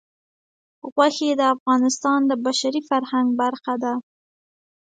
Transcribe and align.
غوښې 0.93 1.29
د 1.39 1.41
افغانستان 1.55 2.19
د 2.25 2.31
بشري 2.45 2.81
فرهنګ 2.89 3.27
برخه 3.41 3.73
ده. 3.83 3.93